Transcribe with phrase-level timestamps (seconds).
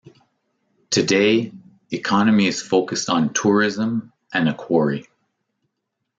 [0.89, 1.51] Today,
[1.91, 5.05] economy is focused on tourism, and a quarry.